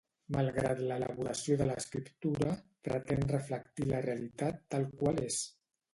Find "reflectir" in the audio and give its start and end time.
3.35-3.89